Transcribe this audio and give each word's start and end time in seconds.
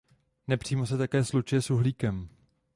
Nepřímo 0.47 0.85
se 0.87 0.97
také 0.97 1.23
slučuje 1.23 1.61
s 1.61 1.69
uhlíkem. 1.71 2.29